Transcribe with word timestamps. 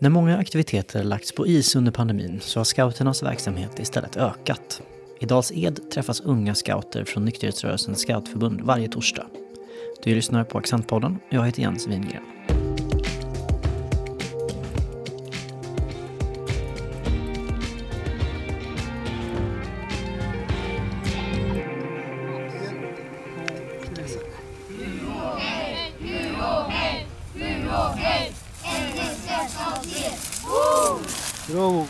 När 0.00 0.10
många 0.10 0.38
aktiviteter 0.38 1.04
lagts 1.04 1.32
på 1.32 1.46
is 1.46 1.76
under 1.76 1.92
pandemin 1.92 2.40
så 2.40 2.60
har 2.60 2.64
scouternas 2.64 3.22
verksamhet 3.22 3.78
istället 3.78 4.16
ökat. 4.16 4.82
I 5.20 5.26
Dals 5.26 5.52
Ed 5.54 5.90
träffas 5.90 6.20
unga 6.20 6.54
scouter 6.54 7.04
från 7.04 7.24
nykterhetsrörelsens 7.24 8.00
scoutförbund 8.00 8.60
varje 8.60 8.88
torsdag. 8.88 9.26
Du 10.04 10.14
lyssnar 10.14 10.44
på 10.44 10.58
Accentpodden. 10.58 11.18
Jag 11.30 11.46
heter 11.46 11.62
Jens 11.62 11.86
Wingren. 11.86 12.22
Bravo! 31.52 31.86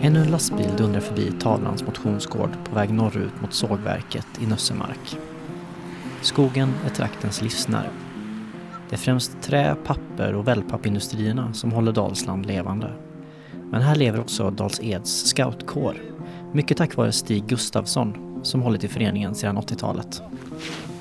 Ännu 0.00 0.20
en 0.20 0.30
lastbil 0.30 0.70
dundrar 0.76 1.00
förbi 1.00 1.32
Tavlans 1.40 1.82
motionsgård 1.82 2.50
på 2.64 2.74
väg 2.74 2.90
norrut 2.90 3.40
mot 3.42 3.54
sågverket 3.54 4.26
i 4.40 4.46
Nössemark. 4.46 5.16
Skogen 6.22 6.72
är 6.86 6.90
traktens 6.90 7.42
livsnerv. 7.42 7.90
Det 8.88 8.96
är 8.96 8.98
främst 8.98 9.42
trä, 9.42 9.76
papper 9.84 10.34
och 10.34 10.48
wellpappindustrierna 10.48 11.52
som 11.52 11.72
håller 11.72 11.92
Dalsland 11.92 12.46
levande. 12.46 12.90
Men 13.70 13.82
här 13.82 13.94
lever 13.94 14.20
också 14.20 14.50
Dals 14.50 14.80
Eds 14.80 15.26
scoutkår. 15.26 15.96
Mycket 16.54 16.76
tack 16.76 16.96
vare 16.96 17.12
Stig 17.12 17.46
Gustafsson 17.46 18.40
som 18.44 18.62
hållit 18.62 18.84
i 18.84 18.88
föreningen 18.88 19.34
sedan 19.34 19.58
80-talet. 19.58 20.22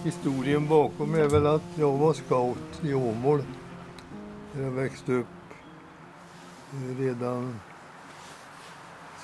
Historien 0.03 0.67
bakom 0.67 1.15
är 1.15 1.27
väl 1.27 1.47
att 1.47 1.61
jag 1.75 1.97
var 1.97 2.13
scout 2.13 2.81
i 2.83 2.93
Åmål. 2.93 3.43
Där 4.53 4.63
jag 4.63 4.71
växte 4.71 5.11
upp 5.11 5.27
eh, 6.73 6.97
redan 6.99 7.59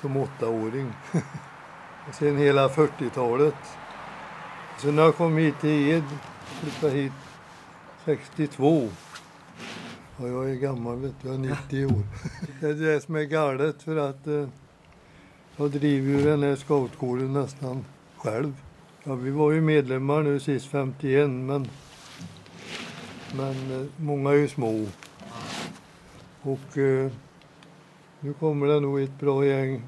som 0.00 0.16
åttaåring. 0.16 0.92
Och 2.08 2.14
sen 2.18 2.38
hela 2.38 2.68
40-talet. 2.68 3.54
Sen 4.82 4.96
när 4.96 5.02
jag 5.02 5.16
kom 5.16 5.36
hit 5.36 5.60
till 5.60 5.88
Ed, 5.88 6.04
flyttade 6.60 6.92
hit 6.92 7.12
62. 8.04 8.88
Ja, 10.16 10.26
jag 10.26 10.50
är 10.50 10.54
gammal, 10.54 10.98
vet 10.98 11.14
du. 11.22 11.28
Jag 11.28 11.34
är 11.34 11.38
90 11.38 11.86
år. 11.86 12.02
Det 12.60 12.66
är 12.66 12.74
det 12.74 13.00
som 13.00 13.16
är 13.16 13.24
galet 13.24 13.82
för 13.82 13.96
att 13.96 14.26
eh, 14.26 14.48
jag 15.60 15.70
driver 15.70 16.18
ju 16.18 16.24
den 16.24 16.42
här 16.42 16.56
scoutkåren 16.56 17.32
nästan 17.32 17.84
själv. 18.16 18.54
Ja, 19.04 19.14
vi 19.14 19.30
var 19.30 19.52
ju 19.52 19.60
medlemmar 19.60 20.22
nu 20.22 20.40
sist 20.40 20.66
51 20.66 21.30
men, 21.30 21.68
men 23.36 23.80
eh, 23.80 23.86
många 23.96 24.30
är 24.30 24.34
ju 24.34 24.48
små. 24.48 24.86
Och 26.42 26.78
eh, 26.78 27.10
nu 28.20 28.32
kommer 28.32 28.66
det 28.66 28.80
nog 28.80 29.00
ett 29.00 29.20
bra 29.20 29.44
gäng 29.44 29.82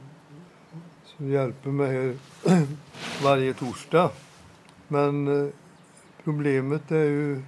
som 1.05 1.31
hjälper 1.31 1.71
mig 1.71 1.93
här 1.93 2.17
varje 3.25 3.55
torsdag. 3.55 4.11
Men 4.89 5.45
eh, 5.45 5.53
problemet 6.25 6.91
är 6.91 7.05
ju 7.05 7.43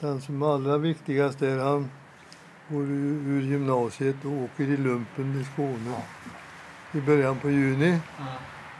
den 0.00 0.20
som 0.20 0.42
är 0.42 0.54
allra 0.54 0.78
viktigast 0.78 1.42
är 1.42 1.58
han 1.58 1.90
går 2.68 2.82
ur 2.82 3.28
ur 3.28 3.42
gymnasiet 3.42 4.24
och 4.24 4.32
åker 4.32 4.64
i 4.64 4.76
lumpen 4.76 5.40
i 5.40 5.44
Skåne 5.44 6.02
i 6.94 7.00
början 7.00 7.38
på 7.38 7.50
juni. 7.50 7.98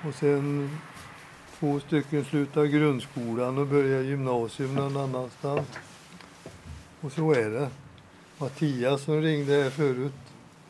Och 0.08 0.14
sen 0.14 0.70
två 1.58 1.80
stycken 1.80 2.24
slutar 2.24 2.64
grundskolan 2.64 3.58
och 3.58 3.66
börjar 3.66 4.02
gymnasium 4.02 4.74
någon 4.74 4.96
annanstans. 4.96 5.68
Och 7.00 7.12
så 7.12 7.32
är 7.32 7.50
det. 7.50 7.68
Mattias 8.38 9.02
som 9.02 9.20
ringde 9.20 9.62
här 9.62 9.70
förut, 9.70 10.12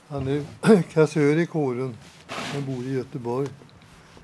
han 0.08 0.28
är 0.28 0.42
kassör 0.92 1.38
i 1.38 1.46
kåren. 1.46 1.96
Han 2.26 2.64
bor 2.64 2.84
i 2.84 2.92
Göteborg. 2.92 3.48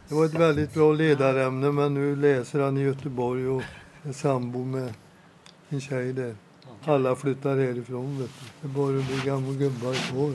Det 0.09 0.15
var 0.15 0.25
ett 0.25 0.35
väldigt 0.35 0.75
bra 0.75 0.93
ledarämne 0.93 1.73
men 1.73 1.95
nu 1.95 2.17
läser 2.17 2.61
han 2.61 2.79
i 2.79 2.81
Göteborg 2.81 3.49
och 3.49 3.63
är 4.03 4.13
sambo 4.13 4.65
med 4.65 4.95
en 5.69 5.81
tjej 5.81 6.13
där. 6.13 6.35
Alla 6.85 7.17
flyttar 7.17 7.57
härifrån 7.57 8.19
vet 8.19 8.31
du. 8.41 8.69
Det 8.69 8.75
är 8.75 8.83
bara 8.83 9.25
gamla 9.25 9.53
gubbar 9.53 9.95
kvar. 9.95 10.35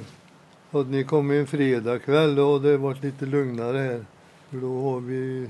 Hade 0.72 0.90
ni 0.90 1.04
kommit 1.04 1.40
en 1.40 1.48
fredagkväll 1.48 2.36
då 2.36 2.54
hade 2.54 2.72
det 2.72 2.78
varit 2.78 3.04
lite 3.04 3.26
lugnare 3.26 3.78
här. 3.78 4.06
För 4.50 4.58
då 4.58 4.92
har 4.92 5.00
vi 5.00 5.50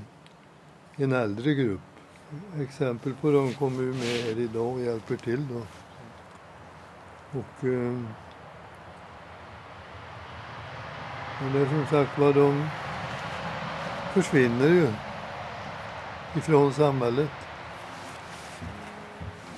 en 0.96 1.12
äldre 1.12 1.54
grupp. 1.54 1.80
Exempel 2.60 3.14
på 3.20 3.30
dem 3.30 3.52
kommer 3.52 3.82
ju 3.82 3.92
med 3.92 4.24
här 4.24 4.38
idag 4.40 4.72
och 4.72 4.80
hjälper 4.80 5.16
till 5.16 5.46
då. 5.48 5.62
Och... 7.38 7.64
Eh, 7.64 8.00
men 11.40 11.52
det 11.52 11.58
är 11.58 11.66
som 11.66 11.86
sagt 11.90 12.18
vad 12.18 12.34
de 12.34 12.66
försvinner 14.12 14.68
ju 14.68 14.88
ifrån 16.36 16.72
samhället. 16.72 17.30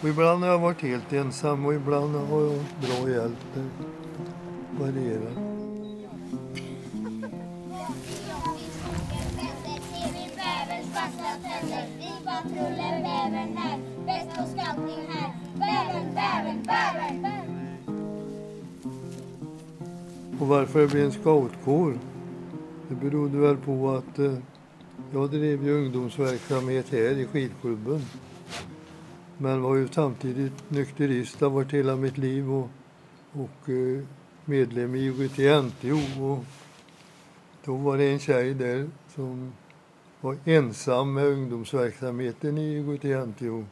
Och 0.03 0.09
ibland 0.09 0.45
har 0.45 0.51
jag 0.51 0.59
varit 0.59 0.83
helt 0.83 1.13
ensam 1.13 1.67
och 1.67 1.75
ibland 1.75 2.15
har 2.15 2.41
jag 2.41 2.65
bra 2.81 3.11
hjälp. 3.11 3.39
Det 3.55 3.69
varierar. 4.85 5.48
Och 20.41 20.47
varför 20.47 20.81
det 20.81 20.87
blev 20.87 21.05
en 21.05 21.13
scoutkår? 21.13 21.99
Det 22.89 22.95
berodde 22.95 23.39
väl 23.39 23.57
på 23.57 23.91
att 23.91 24.19
eh, 24.19 24.35
jag 25.13 25.31
drev 25.31 25.65
ju 25.65 25.85
ungdomsverksamhet 25.85 26.89
här 26.89 27.19
i 27.19 27.27
skidklubben. 27.27 28.01
Men 29.39 29.63
var 29.63 29.77
ju 29.77 29.89
samtidigt 29.89 30.71
nykterist, 30.71 31.41
har 31.41 31.51
varit 31.51 31.73
hela 31.73 31.97
mitt 31.97 32.19
liv 32.19 32.53
och, 32.53 32.69
och 33.33 33.69
eh, 33.69 34.05
medlem 34.45 34.95
i 34.95 34.99
IOGT-NTO. 34.99 36.23
Och 36.23 36.45
då 37.65 37.77
var 37.77 37.99
det 37.99 38.13
en 38.13 38.19
tjej 38.19 38.55
där 38.55 38.89
som 39.15 39.53
var 40.21 40.37
ensam 40.45 41.13
med 41.13 41.27
ungdomsverksamheten 41.27 42.59
i 42.59 42.79
IOGT-NTO. 42.79 43.65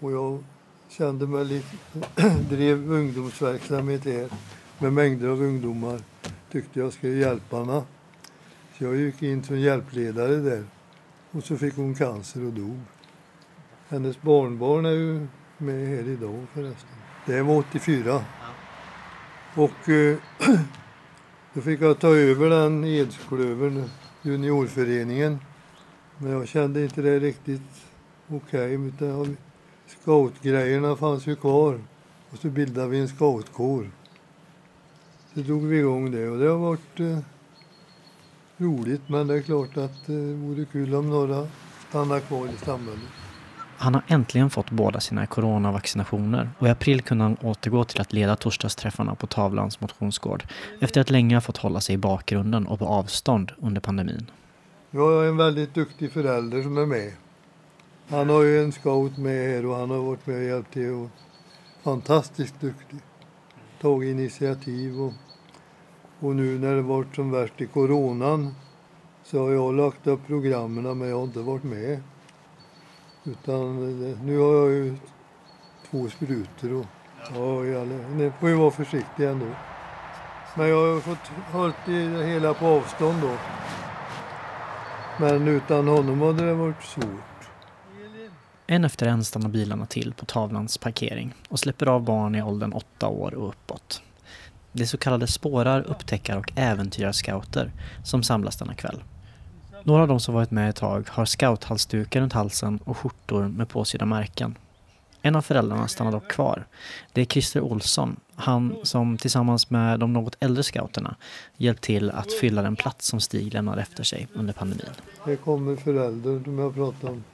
Och 0.00 0.12
jag 0.12 0.44
kände 0.88 1.26
mig 1.26 1.44
lite, 1.44 1.76
drev 2.50 2.92
ungdomsverksamhet 2.92 4.04
här 4.04 4.28
med 4.78 4.92
mängder 4.92 5.28
av 5.28 5.42
ungdomar. 5.42 6.00
Tyckte 6.52 6.80
jag 6.80 6.92
skulle 6.92 7.12
hjälpa 7.12 7.56
henne. 7.56 7.82
Så 8.78 8.84
jag 8.84 8.96
gick 8.96 9.22
in 9.22 9.44
som 9.44 9.60
hjälpledare 9.60 10.36
där. 10.36 10.64
Och 11.30 11.44
så 11.44 11.56
fick 11.56 11.76
hon 11.76 11.94
cancer 11.94 12.46
och 12.46 12.52
dog. 12.52 12.80
Hennes 13.88 14.22
barnbarn 14.22 14.86
är 14.86 14.90
ju 14.90 15.26
med 15.58 15.88
här 15.88 16.08
idag 16.08 16.46
förresten. 16.54 16.88
Det 17.26 17.42
var 17.42 17.58
84. 17.58 18.24
Och 19.54 19.88
eh, 19.88 20.16
då 21.54 21.60
fick 21.60 21.80
jag 21.80 21.98
ta 21.98 22.08
över 22.08 22.50
den 22.50 22.84
Edsklövern, 22.84 23.84
juniorföreningen. 24.22 25.38
Men 26.18 26.32
jag 26.32 26.48
kände 26.48 26.82
inte 26.82 27.02
det 27.02 27.18
riktigt 27.18 27.86
okej. 28.28 28.78
Okay, 28.78 29.34
scoutgrejerna 29.86 30.96
fanns 30.96 31.26
ju 31.26 31.36
kvar. 31.36 31.80
Och 32.30 32.38
så 32.38 32.48
bildade 32.48 32.88
vi 32.88 33.00
en 33.00 33.08
scoutkår. 33.08 33.90
Så 35.38 35.44
drog 35.44 35.66
vi 35.66 35.78
igång 35.78 36.10
det 36.10 36.28
och 36.28 36.38
det 36.38 36.46
har 36.46 36.58
varit 36.58 37.00
eh, 37.00 37.18
roligt 38.56 39.08
men 39.08 39.26
det 39.26 39.34
är 39.34 39.42
klart 39.42 39.76
att 39.76 40.06
det 40.06 40.34
vore 40.34 40.64
kul 40.64 40.94
om 40.94 41.10
några 41.10 41.46
stannar 41.88 42.20
kvar 42.20 42.46
i 42.46 42.64
samhället. 42.64 43.08
Han 43.76 43.94
har 43.94 44.02
äntligen 44.08 44.50
fått 44.50 44.70
båda 44.70 45.00
sina 45.00 45.26
coronavaccinationer 45.26 46.50
och 46.58 46.66
i 46.66 46.70
april 46.70 47.02
kunde 47.02 47.24
han 47.24 47.36
återgå 47.42 47.84
till 47.84 48.00
att 48.00 48.12
leda 48.12 48.36
torsdagsträffarna 48.36 49.14
på 49.14 49.26
Tavlans 49.26 49.80
motionsgård 49.80 50.44
efter 50.80 51.00
att 51.00 51.10
länge 51.10 51.36
ha 51.36 51.40
fått 51.40 51.56
hålla 51.56 51.80
sig 51.80 51.94
i 51.94 51.98
bakgrunden 51.98 52.66
och 52.66 52.78
på 52.78 52.86
avstånd 52.86 53.52
under 53.58 53.80
pandemin. 53.80 54.30
Jag 54.90 55.00
har 55.00 55.24
en 55.24 55.36
väldigt 55.36 55.74
duktig 55.74 56.12
förälder 56.12 56.62
som 56.62 56.78
är 56.78 56.86
med. 56.86 57.12
Han 58.08 58.28
har 58.28 58.42
ju 58.42 58.64
en 58.64 58.72
scout 58.72 59.16
med 59.16 59.48
här 59.48 59.66
och 59.66 59.76
han 59.76 59.90
har 59.90 59.98
varit 59.98 60.26
med 60.26 60.36
och 60.36 60.44
hjälpt 60.44 60.72
till. 60.72 60.90
Och 60.90 61.10
fantastiskt 61.82 62.60
duktig. 62.60 62.98
Tagit 63.80 64.10
initiativ 64.10 65.00
och, 65.00 65.12
och 66.20 66.36
nu 66.36 66.58
när 66.58 66.74
det 66.74 66.82
varit 66.82 67.14
som 67.14 67.30
värst 67.30 67.60
i 67.60 67.66
coronan 67.66 68.54
så 69.24 69.44
har 69.44 69.52
jag 69.52 69.74
lagt 69.74 70.06
upp 70.06 70.26
programmen 70.26 70.98
men 70.98 71.08
jag 71.08 71.16
har 71.16 71.24
inte 71.24 71.38
varit 71.38 71.64
med. 71.64 72.02
Utan 73.24 73.62
eh, 74.10 74.22
nu 74.22 74.38
har 74.38 74.54
jag 74.54 74.70
ju 74.70 74.96
två 75.90 76.08
sprutor 76.08 76.72
och 76.72 76.86
ja, 77.34 77.64
jävlar, 77.64 78.08
ni 78.08 78.32
får 78.40 78.48
ju 78.48 78.54
vara 78.54 78.70
försiktiga 78.70 79.30
ändå. 79.30 79.46
Men 80.56 80.68
jag 80.68 80.94
har 80.94 81.00
fått 81.00 81.52
hållit 81.52 81.76
det 81.86 82.26
hela 82.26 82.54
på 82.54 82.66
avstånd 82.66 83.22
då. 83.22 83.36
Men 85.20 85.48
utan 85.48 85.88
honom 85.88 86.20
hade 86.20 86.46
det 86.46 86.54
varit 86.54 86.82
svårt. 86.82 87.28
En 88.66 88.84
efter 88.84 89.06
en 89.06 89.24
stannar 89.24 89.48
bilarna 89.48 89.86
till 89.86 90.12
på 90.12 90.24
tavlans 90.24 90.78
parkering 90.78 91.34
och 91.48 91.58
släpper 91.58 91.86
av 91.86 92.02
barn 92.02 92.34
i 92.34 92.42
åldern 92.42 92.72
åtta 92.72 93.08
år 93.08 93.34
och 93.34 93.48
uppåt. 93.48 94.02
Det 94.78 94.84
är 94.84 94.86
så 94.86 94.98
kallade 94.98 95.26
spårar, 95.26 95.82
upptäckar 95.82 96.36
och 96.36 96.52
äventyrarscouter 96.54 97.72
som 98.04 98.22
samlas 98.22 98.56
denna 98.56 98.74
kväll. 98.74 99.02
Några 99.84 100.02
av 100.02 100.08
de 100.08 100.20
som 100.20 100.34
varit 100.34 100.50
med 100.50 100.70
ett 100.70 100.76
tag 100.76 101.08
har 101.08 101.24
scouthalsdukar 101.24 102.20
runt 102.20 102.32
halsen 102.32 102.78
och 102.84 102.96
skjortor 102.96 103.48
med 103.48 103.68
påsydda 103.68 104.06
märken. 104.06 104.58
En 105.22 105.36
av 105.36 105.42
föräldrarna 105.42 105.88
stannar 105.88 106.12
dock 106.12 106.30
kvar. 106.30 106.66
Det 107.12 107.20
är 107.20 107.24
Christer 107.24 107.60
Olsson, 107.60 108.16
han 108.34 108.76
som 108.82 109.18
tillsammans 109.18 109.70
med 109.70 110.00
de 110.00 110.12
något 110.12 110.36
äldre 110.40 110.62
scouterna 110.62 111.16
hjälpt 111.56 111.82
till 111.82 112.10
att 112.10 112.32
fylla 112.32 112.62
den 112.62 112.76
plats 112.76 113.06
som 113.06 113.20
Stig 113.20 113.54
lämnade 113.54 113.82
efter 113.82 114.02
sig 114.02 114.28
under 114.34 114.52
pandemin. 114.52 114.92
Här 115.26 115.36
kommer 115.36 115.76
föräldern 115.76 116.44
som 116.44 116.58
jag 116.58 116.74
pratade 116.74 117.12
om. 117.12 117.24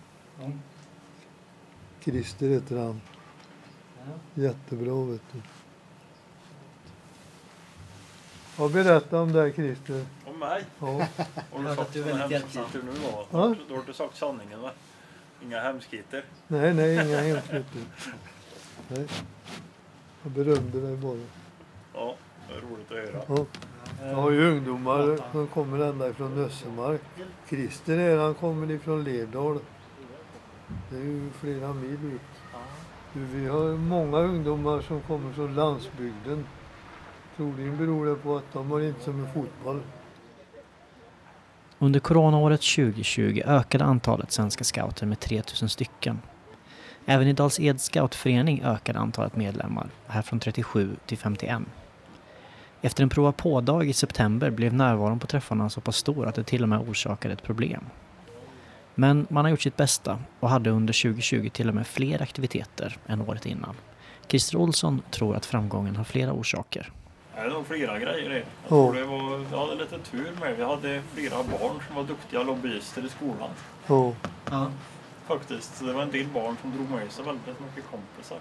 Christer 2.05 2.49
heter 2.49 2.79
han. 2.79 3.01
Jättebra 4.35 5.05
vet 5.05 5.23
du. 5.33 5.41
Ja, 8.59 8.69
berätta 8.69 9.21
om 9.21 9.33
dig 9.33 9.53
Christer. 9.53 10.05
Om 10.25 10.39
mig? 10.39 10.65
Ja. 10.79 10.87
Har 10.87 11.63
du 11.63 11.67
sagt 11.67 11.81
att 11.81 11.93
du 11.93 12.01
är 12.01 12.05
sådana 12.05 12.27
väldigt 12.27 12.55
hemskheter 12.55 12.81
nu 12.87 12.93
då? 13.03 13.27
Ja. 13.31 13.55
Då 13.69 13.75
har 13.77 13.83
du 13.87 13.93
sagt 13.93 14.17
sanningen 14.17 14.61
va? 14.63 14.71
Inga 15.43 15.61
hemskheter? 15.61 16.25
Nej, 16.49 16.75
nej, 16.75 16.95
inga 16.95 17.21
hemskheter. 17.21 17.83
Nej. 18.89 19.07
Jag 20.23 20.33
berömde 20.33 20.81
dig 20.81 20.97
bara. 20.97 21.19
Ja, 21.95 22.15
det 22.49 22.55
är 22.55 22.61
roligt 22.61 22.91
att 22.91 23.29
höra. 23.29 23.47
Ja. 24.01 24.09
Jag 24.09 24.15
har 24.17 24.31
ju 24.31 24.51
ungdomar 24.51 25.19
som 25.33 25.47
kommer 25.47 25.85
ända 25.85 26.09
ifrån 26.09 26.35
Nössemark. 26.35 27.01
Christer 27.49 27.99
är, 27.99 28.19
han 28.19 28.35
kommer 28.35 28.71
ifrån 28.71 29.05
Lerdal. 29.05 29.59
Det 30.91 30.97
är 30.97 31.01
ju 31.01 31.31
flera 31.41 31.73
mil 31.73 32.13
ut. 32.15 32.21
Du, 33.13 33.21
Vi 33.21 33.47
har 33.47 33.77
många 33.77 34.19
ungdomar 34.19 34.81
som 34.81 35.01
kommer 35.01 35.33
från 35.33 35.55
landsbygden. 35.55 36.47
Troligen 37.37 37.77
beror 37.77 38.07
det 38.07 38.15
på 38.15 38.37
att 38.37 38.53
de 38.53 38.71
har 38.71 38.81
inte 38.81 39.01
som 39.01 39.21
med 39.21 39.33
fotboll. 39.35 39.81
Under 41.79 42.01
coronaåret 42.01 42.61
2020 42.61 43.43
ökade 43.45 43.85
antalet 43.85 44.33
svenska 44.33 44.65
scouter 44.65 45.07
med 45.07 45.21
3000 45.21 45.69
stycken. 45.69 46.21
Även 47.07 47.29
i 47.29 47.33
Dals 47.33 47.61
Ed 47.61 47.81
scoutförening 47.81 48.63
ökade 48.65 48.99
antalet 48.99 49.37
medlemmar, 49.37 49.87
här 50.07 50.23
från 50.23 50.41
37 50.41 50.97
till 51.07 51.19
51. 51.19 51.63
Efter 52.81 53.03
en 53.03 53.09
prova 53.09 53.33
på-dag 53.33 53.89
i 53.89 53.93
september 53.93 54.51
blev 54.51 54.75
närvaron 54.75 55.19
på 55.19 55.27
träffarna 55.27 55.71
så 55.71 55.81
pass 55.81 55.97
stor 55.97 56.27
att 56.27 56.35
det 56.35 56.45
till 56.45 56.63
och 56.63 56.69
med 56.69 56.89
orsakade 56.89 57.35
ett 57.35 57.43
problem. 57.43 57.85
Men 58.95 59.27
man 59.31 59.45
har 59.45 59.51
gjort 59.51 59.63
sitt 59.63 59.77
bästa 59.77 60.19
och 60.41 60.51
hade 60.51 60.71
under 60.71 61.03
2020 61.03 61.49
till 61.53 61.69
och 61.69 61.75
med 61.75 61.87
fler 61.87 62.23
aktiviteter 62.23 62.97
än 63.07 63.21
året 63.21 63.47
innan. 63.47 63.75
Christer 64.29 64.57
Olsson 64.57 65.03
tror 65.11 65.37
att 65.37 65.47
framgången 65.47 65.97
har 65.97 66.05
flera 66.05 66.33
orsaker. 66.33 66.93
Det 67.35 67.41
är 67.41 67.49
nog 67.49 67.67
flera 67.67 67.99
grejer 67.99 68.31
det. 68.31 68.37
Jag 68.39 68.45
Ja. 68.65 68.69
tror 68.69 68.95
det 68.95 69.05
var, 69.05 69.37
vi 69.39 69.57
hade 69.57 69.75
lite 69.75 69.99
tur 69.99 70.33
med. 70.41 70.57
Vi 70.57 70.65
hade 70.65 71.03
flera 71.15 71.37
barn 71.43 71.81
som 71.87 71.97
var 71.97 72.03
duktiga 72.05 72.43
lobbyister 72.43 73.07
i 73.07 73.09
skolan. 73.09 73.51
Ja. 73.87 74.13
Faktiskt. 75.27 75.77
Så 75.77 75.85
det 75.85 75.93
var 75.93 76.03
en 76.03 76.11
del 76.11 76.27
barn 76.27 76.57
som 76.63 76.71
drog 76.77 76.91
med 76.91 77.13
sig 77.13 77.25
väldigt 77.25 77.47
mycket 77.61 77.91
kompisar. 77.91 78.39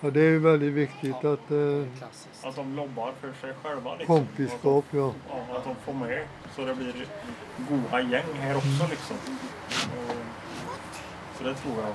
ja, 0.00 0.10
det 0.10 0.20
är 0.20 0.24
ju 0.30 0.38
väldigt 0.38 0.72
viktigt 0.72 1.14
att 1.24 1.50
eh, 1.50 2.48
Att 2.48 2.56
de 2.56 2.76
lobbar 2.76 3.12
för 3.20 3.32
sig 3.40 3.54
själva. 3.62 3.94
Liksom. 3.96 4.16
kompiskap, 4.16 4.84
ja. 4.90 5.12
Ja, 5.28 5.56
att 5.56 5.64
de 5.64 5.74
får 5.84 5.92
med 5.92 6.24
så 6.56 6.64
det 6.64 6.74
blir 6.74 7.06
goda 7.68 8.00
gäng 8.00 8.34
här 8.40 8.56
också 8.56 8.86
liksom. 8.90 9.16
Och, 9.98 10.16
så 11.38 11.44
det 11.44 11.54
tror 11.54 11.74
jag. 11.80 11.94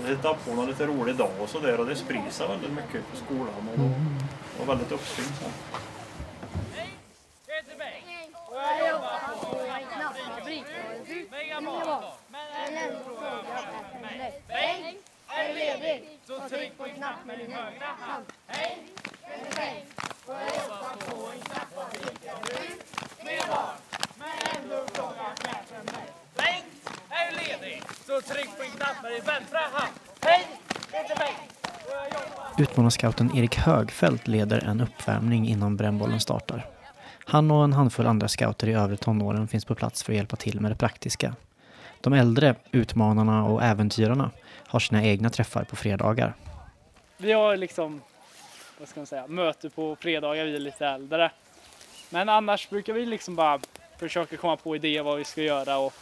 Vi 0.00 0.08
hittade 0.08 0.38
på 0.44 0.54
någon 0.54 0.66
lite 0.66 0.86
rolig 0.86 1.16
dag 1.16 1.30
och 1.40 1.48
sådär 1.48 1.80
och 1.80 1.86
det 1.86 1.96
sprider 1.96 2.30
sig 2.30 2.48
väldigt 2.48 2.72
mycket 2.72 3.10
på 3.10 3.16
skolan 3.16 3.68
och, 3.76 4.62
och 4.62 4.68
väldigt 4.68 4.92
uppsving. 4.92 5.26
Så. 5.40 5.46
Är 15.34 15.54
ledig 15.54 16.18
så 16.26 16.48
tryck 16.48 16.78
på 16.78 16.84
knappen 16.84 17.40
i 17.40 17.52
högra 17.52 17.86
hand. 18.00 18.24
Hej! 18.46 18.78
Hej! 19.56 19.86
Får 20.26 20.34
jag 20.34 20.54
jobba 20.62 20.96
på 21.10 21.30
en 21.32 21.40
knapp 21.40 21.68
och 21.74 21.98
dricka 21.98 22.34
brus 22.42 22.78
med 23.24 23.42
barn. 23.48 23.76
Men 24.18 24.62
ändå 24.62 24.86
frågar 24.92 25.34
chefen 25.36 25.84
mig. 25.84 26.08
Bengt 26.36 27.00
är 27.10 27.32
ledig, 27.32 27.82
så 28.06 28.20
tryck 28.20 28.56
på 28.56 28.62
en 28.62 28.70
knapp 28.70 29.02
med 29.02 29.12
din 29.12 29.24
vänstra 29.24 29.58
hand. 29.58 29.92
Hej, 30.20 30.48
det 30.90 30.96
heter 30.96 31.16
Bengt. 31.16 31.52
Utmanarscouten 32.62 33.36
Erik 33.36 33.56
Högfeldt 33.56 34.28
leder 34.28 34.64
en 34.64 34.80
uppvärmning 34.80 35.48
innan 35.48 35.76
brännbollen 35.76 36.20
startar. 36.20 36.66
Han 37.24 37.50
och 37.50 37.64
en 37.64 37.72
handfull 37.72 38.06
andra 38.06 38.28
scouter 38.28 38.68
i 38.68 38.72
övre 38.72 38.96
tonåren 38.96 39.48
finns 39.48 39.64
på 39.64 39.74
plats 39.74 40.02
för 40.02 40.12
att 40.12 40.16
hjälpa 40.16 40.36
till 40.36 40.60
med 40.60 40.70
det 40.70 40.74
praktiska. 40.74 41.34
De 42.00 42.12
äldre, 42.12 42.54
utmanarna 42.70 43.44
och 43.44 43.62
äventyrarna 43.62 44.30
har 44.66 44.80
sina 44.80 45.04
egna 45.04 45.30
träffar 45.30 45.64
på 45.64 45.76
fredagar. 45.76 46.34
Vi 47.16 47.32
har 47.32 47.56
liksom, 47.56 48.00
vad 48.78 48.88
ska 48.88 49.00
man 49.00 49.06
säga, 49.06 49.26
möte 49.26 49.70
på 49.70 49.96
fredagar, 49.96 50.44
vi 50.44 50.56
är 50.56 50.60
lite 50.60 50.86
äldre. 50.86 51.30
Men 52.10 52.28
annars 52.28 52.70
brukar 52.70 52.92
vi 52.92 53.06
liksom 53.06 53.36
bara 53.36 53.60
försöka 53.98 54.36
komma 54.36 54.56
på 54.56 54.76
idéer 54.76 55.02
vad 55.02 55.18
vi 55.18 55.24
ska 55.24 55.42
göra 55.42 55.78
och 55.78 55.94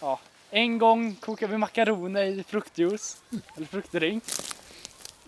ja, 0.00 0.20
en 0.50 0.78
gång 0.78 1.14
kokar 1.14 1.46
vi 1.46 1.58
makaroner 1.58 2.22
i 2.22 2.42
fruktjuice, 2.42 3.22
eller 3.56 3.66
fruktdrink. 3.66 4.24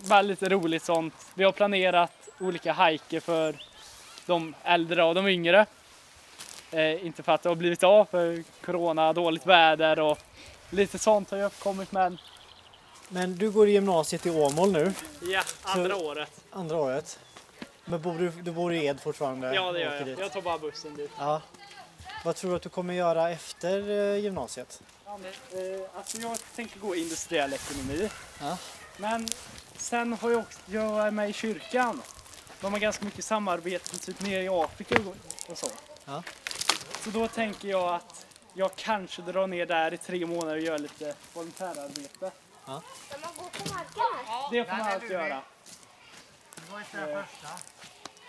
Bara 0.08 0.22
lite 0.22 0.49
roligt 0.49 0.82
sånt. 0.84 1.14
Vi 1.34 1.44
har 1.44 1.52
planerat 1.52 2.12
olika 2.40 2.72
hajker 2.72 3.20
för 3.20 3.56
de 4.26 4.54
äldre 4.64 5.04
och 5.04 5.14
de 5.14 5.28
yngre. 5.28 5.66
Eh, 6.70 7.06
inte 7.06 7.22
för 7.22 7.32
att 7.32 7.43
det 7.43 7.49
har 7.49 7.56
blivit 7.56 7.82
av 7.82 8.04
för 8.04 8.44
corona, 8.64 9.12
dåligt 9.12 9.46
väder 9.46 10.00
och 10.00 10.19
lite 10.70 10.99
sånt 10.99 11.31
har 11.31 11.38
ju 11.38 11.44
uppkommit 11.44 11.93
men 11.93 12.19
Men 13.08 13.37
du 13.37 13.50
går 13.50 13.69
i 13.69 13.72
gymnasiet 13.72 14.26
i 14.26 14.31
Åmål 14.31 14.72
nu, 14.72 14.93
ja, 15.22 15.43
andra 15.62 15.96
året. 15.96 16.40
andra 16.50 16.76
året. 16.76 17.19
Men 17.84 18.02
bor 18.02 18.19
du, 18.19 18.31
du 18.31 18.50
bor 18.50 18.75
i 18.75 18.87
Ed 18.87 19.00
fortfarande? 19.00 19.55
Ja 19.55 19.72
det 19.72 19.81
gör 19.81 19.94
jag. 19.94 20.06
dit? 20.06 20.19
Jag 20.19 20.32
tar 20.32 20.40
bara 20.43 20.58
bussen 20.58 20.94
dit. 20.94 21.10
Ja. 21.19 21.43
Vad 22.25 22.37
tror 22.37 22.50
du 22.50 22.56
att 22.56 22.62
du 22.62 22.69
kommer 22.69 22.94
göra 22.94 23.31
efter 23.31 23.90
eh, 23.90 24.16
gymnasiet? 24.16 24.82
Eh, 25.06 25.19
alltså 25.96 26.19
jag 26.19 26.38
tänker 26.56 26.81
gå 26.81 26.96
industriell 26.96 27.52
ekonomi. 27.52 28.10
Ja. 28.40 28.56
Men 28.96 29.29
sen 29.82 30.12
har 30.12 30.31
jag 30.31 30.41
också, 30.41 30.58
jag 30.67 31.06
är 31.06 31.10
med 31.10 31.31
i 31.31 31.32
kyrkan. 31.32 32.03
De 32.60 32.72
har 32.72 32.81
ganska 32.81 33.05
mycket 33.05 33.24
samarbete 33.24 33.98
typ 33.98 34.20
nere 34.20 34.43
i 34.43 34.48
Afrika 34.48 34.94
och- 35.48 35.58
så. 35.58 35.69
Ja. 36.05 36.22
Så 37.05 37.10
då 37.10 37.29
tänker 37.29 37.69
jag 37.69 37.94
att 37.94 38.27
jag 38.55 38.77
kanske 38.77 39.22
drar 39.22 39.46
ner 39.46 39.67
där 39.67 39.94
i 39.94 39.98
tre 39.98 40.27
månader 40.27 40.55
och 40.56 40.60
gör 40.62 40.79
lite 40.79 41.15
volontärarbete. 41.32 42.31
Ska 43.08 43.19
man 43.20 43.31
gå 43.39 43.44
på 43.44 43.74
marken? 43.74 44.51
Det 44.51 44.65
får 44.65 44.77
man 44.77 44.86
allt 44.93 45.10
göra. 45.10 45.43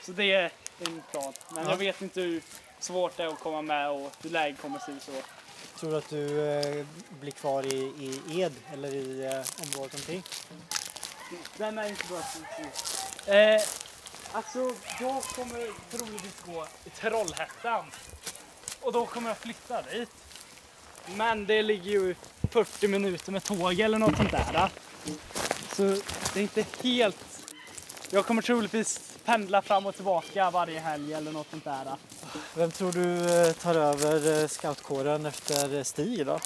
Så 0.06 0.12
det 0.12 0.32
är 0.32 0.52
en 0.80 1.04
plan. 1.12 1.34
Men 1.54 1.70
jag 1.70 1.78
vet 1.78 2.02
inte 2.02 2.22
hur 2.22 2.42
svårt 2.80 3.18
det 3.18 3.24
är 3.24 3.28
att 3.28 3.40
komma 3.40 3.62
med 3.62 3.90
och 3.90 4.12
hur 4.22 4.30
läget 4.30 4.62
kommer 4.62 4.80
se 4.80 4.92
ut. 4.92 5.04
Så. 5.04 5.12
Tror 5.80 5.92
du 5.92 5.98
att 5.98 6.10
du 6.10 6.42
eh, 6.42 6.86
blir 7.20 7.32
kvar 7.32 7.66
i, 7.66 7.76
i 7.78 8.42
Ed 8.42 8.54
eller 8.74 8.94
i 8.96 9.26
eh, 9.26 9.32
området 9.64 9.94
omkring? 9.94 10.24
Den 11.58 11.78
är 11.78 11.90
inte 11.90 12.08
bra 12.08 12.18
precis. 12.18 13.28
Eh, 13.28 13.62
alltså, 14.32 14.60
jag 15.00 15.24
kommer 15.24 15.68
troligtvis 15.92 16.44
gå 16.46 16.68
i 16.86 16.90
Trollhättan. 16.90 17.86
Och 18.82 18.94
då 18.94 19.06
kommer 19.06 19.30
jag 19.30 19.38
flytta 19.38 19.82
dit. 19.82 20.10
Men 21.16 21.46
det 21.46 21.62
ligger 21.62 21.92
ju 21.92 22.16
40 22.50 22.88
minuter 22.88 23.32
med 23.32 23.44
tåg 23.44 23.80
eller 23.80 23.98
något 23.98 24.18
sånt 24.18 24.32
där. 24.32 24.70
Så 25.76 25.84
det 26.34 26.40
är 26.40 26.42
inte 26.42 26.66
helt... 26.84 27.18
Jag 28.10 28.26
kommer 28.26 28.42
troligtvis 28.42 29.02
pendla 29.26 29.62
fram 29.62 29.86
och 29.86 29.96
tillbaka 29.96 30.52
varje 30.52 30.80
helg 30.80 31.14
eller 31.14 31.32
något 31.32 31.50
sånt 31.50 31.64
där. 31.64 31.86
Vem 32.56 32.72
tror 32.72 32.92
du 32.92 33.40
eh, 33.48 33.54
tar 33.54 33.76
över 33.76 34.42
eh, 34.42 34.48
scoutkåren 34.48 35.26
efter 35.26 35.84
Stig 35.84 36.26
då? 36.26 36.40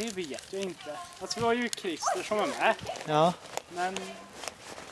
Det 0.00 0.16
vet 0.16 0.52
jag 0.52 0.62
inte. 0.62 0.90
Alltså 1.20 1.40
vi 1.40 1.46
har 1.46 1.54
ju 1.54 1.68
Christer 1.68 2.22
som 2.22 2.38
är 2.38 2.46
med. 2.46 2.74
Ja, 3.06 3.32
Men 3.74 3.94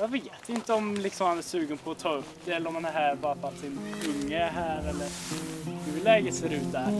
jag 0.00 0.08
vet 0.08 0.48
inte 0.48 0.72
om 0.72 0.94
liksom 0.94 1.26
han 1.26 1.38
är 1.38 1.42
sugen 1.42 1.78
på 1.78 1.90
att 1.90 1.98
ta 1.98 2.12
upp 2.12 2.38
det 2.44 2.52
eller 2.52 2.68
om 2.68 2.74
han 2.74 2.84
är 2.84 2.92
här 2.92 3.14
bara 3.14 3.34
för 3.34 3.48
att 3.48 3.58
sin 3.58 3.78
unge 4.08 4.38
är 4.38 4.50
här 4.50 4.78
eller 4.80 5.08
hur 5.86 6.00
läget 6.04 6.34
ser 6.34 6.52
ut 6.52 6.72
där. 6.72 6.90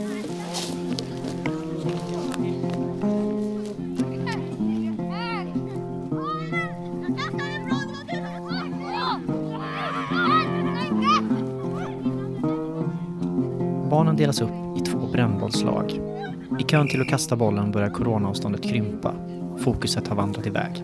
Barnen 13.91 14.17
delas 14.17 14.41
upp 14.41 14.51
i 14.77 14.81
två 14.81 14.99
brännbollslag. 14.99 16.16
I 16.59 16.63
kön 16.63 16.89
till 16.89 17.01
att 17.01 17.09
kasta 17.09 17.37
bollen 17.37 17.73
börjar 17.73 17.91
coronaavståndet 17.91 18.63
krympa 18.63 19.15
Fokuset 19.59 20.09
har 20.09 20.17
vandrat 20.17 20.47
iväg. 20.47 20.83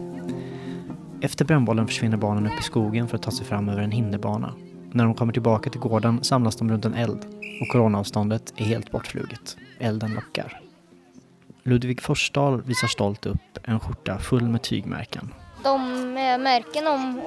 Efter 1.23 1.45
brännbollen 1.45 1.87
försvinner 1.87 2.17
barnen 2.17 2.47
upp 2.47 2.61
i 2.61 2.63
skogen 2.63 3.09
för 3.09 3.17
att 3.17 3.23
ta 3.23 3.31
sig 3.31 3.47
fram 3.47 3.69
över 3.69 3.83
en 3.83 3.91
hinderbana. 3.91 4.55
När 4.91 5.05
de 5.05 5.15
kommer 5.15 5.33
tillbaka 5.33 5.71
till 5.71 5.81
gården 5.81 6.25
samlas 6.25 6.57
de 6.57 6.71
runt 6.71 6.85
en 6.85 6.95
eld 6.95 7.19
och 7.61 7.69
coronaavståndet 7.73 8.55
är 8.57 8.65
helt 8.65 8.91
bortfluget. 8.91 9.57
Elden 9.79 10.15
lockar. 10.15 10.61
Ludvig 11.63 12.03
Forsdahl 12.03 12.63
visar 12.63 12.89
stolt 12.89 13.27
upp 13.27 13.59
en 13.63 13.81
skjorta 13.81 14.19
full 14.19 14.49
med 14.49 14.63
tygmärken. 14.63 15.35
De 15.63 15.81
är 16.17 16.39
märken 16.39 16.87
om 16.87 17.21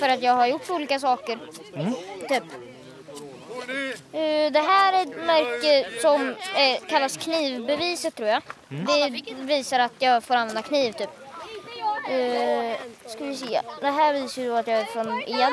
för 0.00 0.08
att 0.08 0.22
jag 0.22 0.36
har 0.36 0.46
gjort 0.46 0.70
olika 0.70 0.98
saker. 0.98 1.38
Typ. 2.28 2.44
Eh, 4.12 4.52
Det 4.52 4.60
här 4.60 4.92
är 4.92 5.02
ett 5.02 5.16
märke 5.16 6.00
som 6.00 6.28
eh, 6.56 6.88
kallas 6.88 7.16
knivbeviset 7.16 8.14
tror 8.14 8.28
jag. 8.28 8.42
Det 8.68 9.22
visar 9.34 9.78
att 9.78 9.92
jag 9.98 10.24
får 10.24 10.34
använda 10.34 10.62
kniv 10.62 10.92
typ. 10.92 11.10
Eh, 12.10 12.76
ska 13.06 13.24
vi 13.24 13.36
se. 13.36 13.60
Det 13.80 13.90
här 13.90 14.12
visar 14.12 14.42
ju 14.42 14.56
att 14.58 14.66
jag 14.66 14.78
är 14.80 14.84
från 14.84 15.22
Ed. 15.22 15.52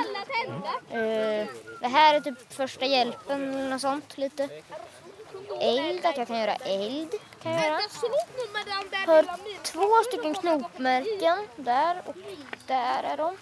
Eh, 0.92 1.48
det 1.82 1.88
här 1.88 2.16
är 2.16 2.20
typ 2.20 2.54
första 2.54 2.86
hjälpen 2.86 3.54
eller 3.54 3.70
något 3.70 3.82
sånt 3.82 4.18
lite. 4.18 4.50
Eld, 5.62 6.06
att 6.06 6.18
jag 6.18 6.28
kan 6.28 6.40
göra 6.40 6.56
eld. 6.56 7.14
Kan 7.44 7.52
jag 7.52 7.64
göra. 7.64 7.80
Har 9.06 9.26
två 9.64 10.04
stycken 10.08 10.34
knopmärken 10.34 11.38
där 11.56 12.02
och 12.06 12.16
där 12.68 13.04
är 13.04 13.18
de. 13.18 13.38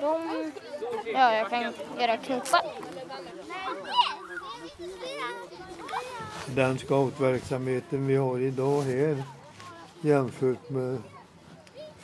De, 0.00 0.52
ja 1.14 1.34
jag 1.34 1.50
kan 1.50 1.74
göra 1.98 2.16
knopar. 2.16 2.60
Den 6.54 6.78
scoutverksamheten 6.78 8.06
vi 8.06 8.16
har 8.16 8.38
idag 8.38 8.82
här 8.82 9.22
jämfört 10.00 10.70
med 10.70 11.02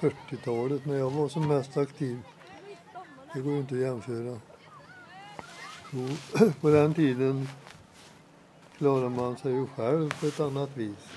40-talet 0.01 0.87
när 0.87 0.95
jag 0.95 1.11
var 1.11 1.29
som 1.29 1.49
mest 1.49 1.77
aktiv. 1.77 2.19
Det 3.35 3.41
går 3.41 3.53
ju 3.53 3.59
inte 3.59 3.75
att 3.75 3.81
jämföra. 3.81 4.39
På 6.61 6.69
den 6.69 6.95
tiden 6.95 7.49
klarade 8.79 9.09
man 9.09 9.37
sig 9.37 9.53
ju 9.53 9.67
själv 9.67 10.21
på 10.21 10.27
ett 10.27 10.41
annat 10.41 10.77
vis. 10.77 11.09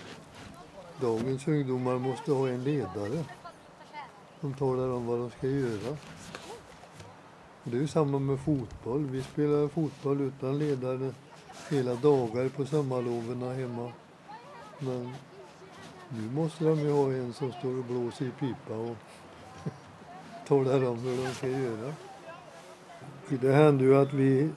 Dagens 1.01 1.47
ungdomar 1.47 1.99
måste 1.99 2.31
ha 2.31 2.47
en 2.47 2.63
ledare 2.63 3.23
som 4.41 4.53
talar 4.53 4.89
om 4.89 5.05
vad 5.05 5.19
de 5.19 5.31
ska 5.31 5.47
göra. 5.47 5.97
Det 7.63 7.77
är 7.77 7.81
ju 7.81 7.87
samma 7.87 8.19
med 8.19 8.39
fotboll. 8.39 9.05
Vi 9.05 9.23
spelar 9.23 9.67
fotboll 9.67 10.21
utan 10.21 10.59
ledare 10.59 11.13
hela 11.69 11.95
dagar 11.95 12.49
på 12.49 12.65
sommarloven 12.65 13.41
hemma. 13.41 13.91
Men 14.79 15.13
nu 16.09 16.31
måste 16.31 16.63
de 16.63 16.79
ju 16.79 16.91
ha 16.91 17.11
en 17.11 17.33
som 17.33 17.51
står 17.51 17.77
och 17.77 17.85
blåser 17.85 18.25
i 18.25 18.31
pipa 18.39 18.73
och 18.73 18.97
talar 20.47 20.85
om 20.85 20.99
hur 20.99 21.25
de 21.25 21.33
ska 21.33 21.47
göra. 21.47 21.93
Det 23.27 23.53
hände 23.53 23.83
ju 23.83 23.97
att 23.97 24.13
vi 24.13 24.49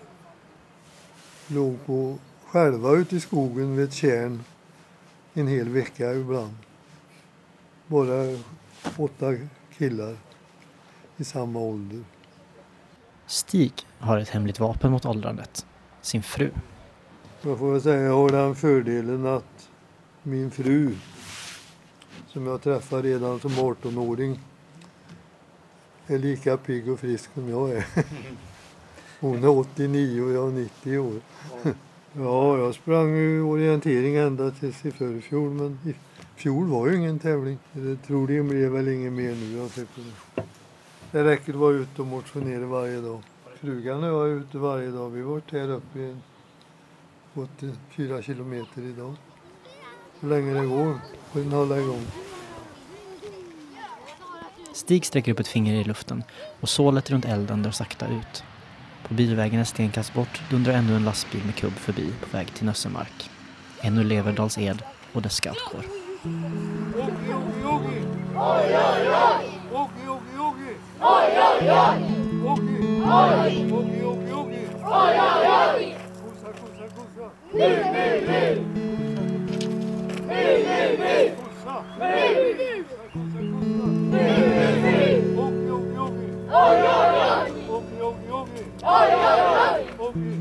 låg 1.46 1.86
på 1.86 2.18
själva 2.44 2.90
ute 2.90 3.16
i 3.16 3.20
skogen 3.20 3.76
vid 3.76 3.84
ett 3.84 3.94
tjärn 3.94 4.44
en 5.34 5.48
hel 5.48 5.68
vecka 5.68 6.12
ibland. 6.12 6.56
Bara 7.86 8.38
åtta 8.96 9.34
killar 9.78 10.16
i 11.16 11.25
samma 11.25 11.58
ålder. 11.58 12.04
Stig 13.26 13.72
har 13.98 14.18
ett 14.18 14.28
hemligt 14.28 14.60
vapen 14.60 14.92
mot 14.92 15.06
åldrandet. 15.06 15.66
Sin 16.00 16.22
fru. 16.22 16.50
Jag 17.46 17.58
får 17.58 17.72
väl 17.72 17.80
säga 17.80 18.02
jag 18.02 18.12
har 18.12 18.30
den 18.30 18.54
fördelen 18.54 19.26
att 19.26 19.68
min 20.22 20.50
fru 20.50 20.94
som 22.28 22.46
jag 22.46 22.62
träffade 22.62 23.02
redan 23.02 23.40
som 23.40 23.50
18-åring 23.50 24.40
är 26.06 26.18
lika 26.18 26.56
pigg 26.56 26.88
och 26.88 27.00
frisk 27.00 27.30
som 27.34 27.48
jag 27.48 27.70
är. 27.70 27.86
Hon 29.20 29.44
är 29.44 29.48
89 29.48 30.22
och 30.22 30.30
jag 30.30 30.48
är 30.48 30.52
90 30.52 30.98
år. 30.98 31.20
Ja, 32.12 32.58
jag 32.58 32.74
sprang 32.74 33.16
ju 33.16 33.42
orientering 33.42 34.16
ända 34.16 34.50
tills 34.50 34.84
i 34.84 34.90
förfjol 34.90 35.50
men 35.50 35.78
i 35.84 35.94
fjol 36.36 36.66
var 36.66 36.88
ju 36.88 36.96
ingen 36.96 37.18
tävling. 37.18 37.58
Det 37.72 37.96
troligen 37.96 38.48
blir 38.48 38.68
väl 38.68 38.88
inget 38.88 39.12
mer 39.12 39.34
nu. 39.34 39.56
Jag 39.56 39.72
tycker 39.74 40.02
det. 40.34 40.42
det 41.10 41.24
räcker 41.24 41.52
att 41.52 41.58
vara 41.58 41.74
ute 41.74 42.02
och 42.02 42.08
motionera 42.08 42.66
varje 42.66 43.00
dag. 43.00 43.22
Frugan 43.60 44.04
och 44.04 44.10
jag 44.10 44.28
är 44.28 44.32
ute 44.32 44.58
varje 44.58 44.90
dag. 44.90 45.10
Vi 45.10 45.22
har 45.22 45.30
varit 45.30 45.52
här 45.52 45.70
uppe 45.70 45.98
i 45.98 46.16
gått 47.36 47.62
eh, 47.62 47.68
fyra 47.90 48.22
kilometer 48.22 48.82
idag. 48.82 49.14
Hur 50.20 50.28
länge 50.28 50.60
det 50.60 50.66
går 50.66 51.00
får 51.32 51.40
den 51.40 51.52
hålla 51.52 51.78
igång. 51.78 52.06
Stig 54.72 55.06
sträcker 55.06 55.32
upp 55.32 55.40
ett 55.40 55.48
finger 55.48 55.74
i 55.74 55.84
luften 55.84 56.24
och 56.60 56.68
sålet 56.68 57.10
runt 57.10 57.24
elden 57.24 57.62
drar 57.62 57.70
sakta 57.70 58.06
ut. 58.06 58.44
På 59.08 59.14
bilvägen 59.14 59.60
ett 59.60 59.68
stenkast 59.68 60.14
bort 60.14 60.42
dundrar 60.50 60.72
ännu 60.72 60.96
en 60.96 61.04
lastbil 61.04 61.44
med 61.44 61.54
kubb 61.54 61.72
förbi 61.72 62.12
på 62.20 62.36
väg 62.36 62.54
till 62.54 62.66
Nössemark. 62.66 63.30
Ännu 63.80 64.04
lever 64.04 64.32
Dals 64.32 64.58
Ed 64.58 64.82
och 65.12 65.22
dess 65.22 65.34
scoutkår. 65.34 65.84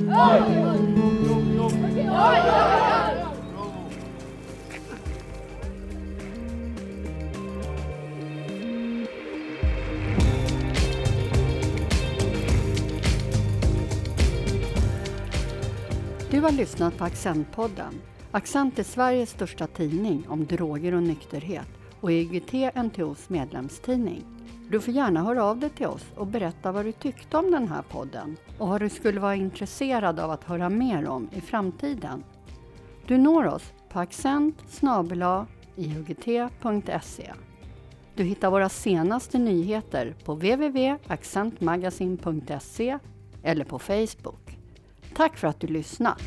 Oh, 0.07 0.54
Du 16.35 16.41
har 16.41 16.51
lyssnat 16.51 16.97
på 16.97 17.03
Accentpodden. 17.03 18.01
Accent 18.31 18.79
är 18.79 18.83
Sveriges 18.83 19.29
största 19.29 19.67
tidning 19.67 20.25
om 20.29 20.45
droger 20.45 20.95
och 20.95 21.03
nykterhet 21.03 21.67
och 22.01 22.11
EGT 22.11 22.53
NTOs 22.75 23.29
medlemstidning. 23.29 24.23
Du 24.69 24.81
får 24.81 24.93
gärna 24.93 25.23
höra 25.23 25.43
av 25.43 25.59
dig 25.59 25.69
till 25.69 25.87
oss 25.87 26.05
och 26.15 26.27
berätta 26.27 26.71
vad 26.71 26.85
du 26.85 26.91
tyckte 26.91 27.37
om 27.37 27.51
den 27.51 27.67
här 27.67 27.81
podden 27.81 28.37
och 28.57 28.67
vad 28.67 28.81
du 28.81 28.89
skulle 28.89 29.19
vara 29.19 29.35
intresserad 29.35 30.19
av 30.19 30.31
att 30.31 30.43
höra 30.43 30.69
mer 30.69 31.07
om 31.07 31.29
i 31.31 31.41
framtiden. 31.41 32.23
Du 33.07 33.17
når 33.17 33.47
oss 33.47 33.73
på 33.89 33.99
accent 33.99 34.61
Du 38.15 38.23
hittar 38.23 38.51
våra 38.51 38.69
senaste 38.69 39.37
nyheter 39.37 40.15
på 40.25 40.33
www.accentmagasin.se 40.33 42.99
eller 43.43 43.65
på 43.65 43.79
Facebook. 43.79 44.44
Tack 45.15 45.37
för 45.37 45.47
att 45.47 45.59
du 45.59 45.67
lyssnat! 45.67 46.21